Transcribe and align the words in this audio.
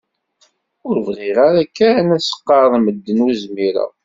Ur 0.87 0.95
bɣiɣ 1.07 1.37
ara 1.47 1.63
kan 1.77 2.07
ad 2.15 2.21
s-qqaren 2.23 2.81
medden 2.83 3.23
ur 3.25 3.33
zmireɣ. 3.43 3.91